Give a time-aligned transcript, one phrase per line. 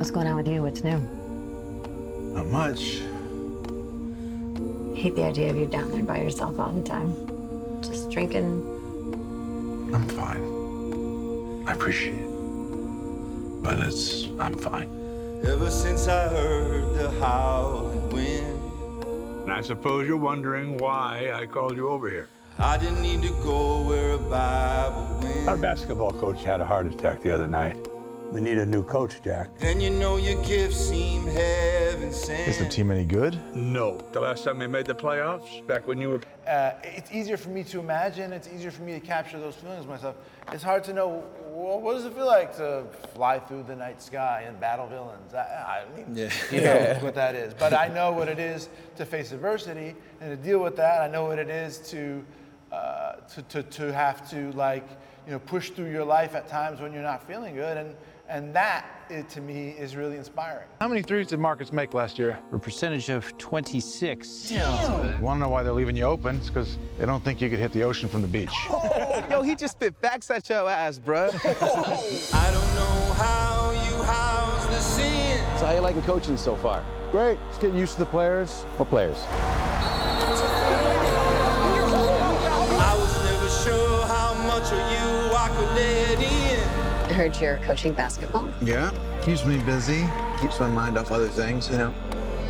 [0.00, 0.62] What's going on with you?
[0.62, 0.98] What's new?
[2.32, 3.02] Not much.
[4.96, 7.12] hate the idea of you down there by yourself all the time.
[7.82, 8.62] Just drinking.
[9.92, 11.68] I'm fine.
[11.68, 13.62] I appreciate it.
[13.62, 14.88] But it's, I'm fine.
[15.46, 19.02] Ever since I heard the howling wind,
[19.42, 22.30] And I suppose you're wondering why I called you over here.
[22.58, 25.46] I didn't need to go where a Bible went.
[25.46, 27.76] Our basketball coach had a heart attack the other night.
[28.32, 29.58] We need a new coach, Jack.
[29.58, 32.48] Then you know your gifts seem heaven sent.
[32.48, 33.36] Is the team any good?
[33.56, 33.98] No.
[34.12, 36.20] The last time we made the playoffs, back when you were.
[36.46, 38.32] Uh, it's easier for me to imagine.
[38.32, 40.14] It's easier for me to capture those feelings myself.
[40.52, 44.00] It's hard to know well, what does it feel like to fly through the night
[44.00, 45.34] sky and battle villains.
[45.34, 46.30] I, I mean, Yeah.
[46.52, 47.52] you know what that is.
[47.52, 51.02] But I know what it is to face adversity and to deal with that.
[51.02, 52.24] I know what it is to
[52.72, 54.88] uh, to, to, to have to like
[55.26, 57.94] you know push through your life at times when you're not feeling good and
[58.30, 60.68] and that it, to me is really inspiring.
[60.80, 62.38] How many threes did Marcus make last year?
[62.52, 64.52] A percentage of 26.
[64.52, 64.58] You
[65.20, 66.36] want to know why they're leaving you open?
[66.36, 68.52] It's because they don't think you could hit the ocean from the beach.
[69.30, 71.34] Yo, he just spit facts at your ass, bruh.
[72.32, 75.58] I don't know how you house the sin.
[75.58, 76.84] so how you liking coaching so far?
[77.10, 77.36] Great.
[77.48, 78.62] Just getting used to the players.
[78.76, 79.18] What players?
[87.20, 88.48] Heard you're coaching basketball.
[88.62, 88.90] Yeah.
[89.20, 90.08] Keeps me busy.
[90.40, 91.92] Keeps my mind off other things, you know.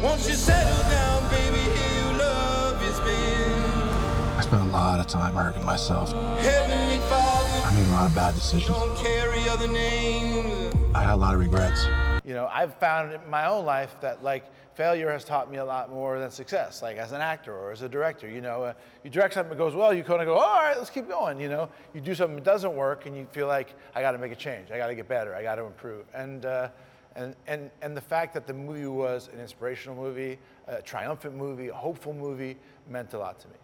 [0.00, 1.58] Won't you settle down, baby?
[1.58, 4.38] Here your love has been.
[4.38, 6.12] I spent a lot of time hurting myself.
[6.12, 8.68] Heavenly Father, I made a lot of bad decisions.
[8.68, 10.72] don't carry other names.
[10.94, 11.86] I had a lot of regrets.
[12.24, 15.64] You know, I've found in my own life that like failure has taught me a
[15.64, 16.82] lot more than success.
[16.82, 18.72] Like as an actor or as a director, you know, uh,
[19.04, 21.40] you direct something that goes well, you kind of go, all right, let's keep going.
[21.40, 24.18] You know, you do something that doesn't work, and you feel like I got to
[24.18, 26.04] make a change, I got to get better, I got to improve.
[26.14, 26.68] And uh,
[27.16, 31.68] and and and the fact that the movie was an inspirational movie, a triumphant movie,
[31.68, 32.56] a hopeful movie,
[32.88, 33.54] meant a lot to me.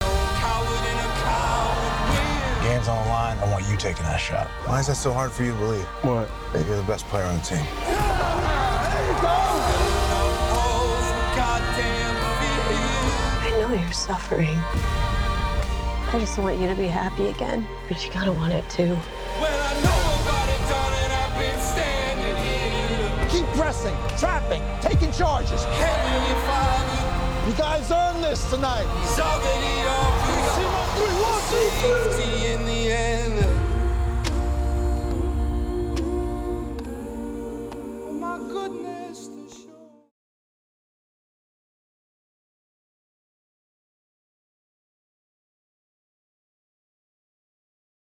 [0.00, 2.64] Coward in a coward win.
[2.64, 3.38] Game's on the line.
[3.38, 4.46] I want you taking that shot.
[4.66, 5.84] Why is that so hard for you to believe?
[6.02, 6.28] What?
[6.52, 7.66] That you're the best player on the team.
[9.26, 9.83] Oh,
[14.04, 14.58] suffering.
[16.12, 18.98] I just want you to be happy again, but you gotta want it too.
[19.40, 21.10] Well, it, darling,
[23.30, 25.64] Keep pressing, trapping, taking charges.
[27.48, 28.84] You guys earned this tonight.
[38.06, 39.63] Oh my goodness.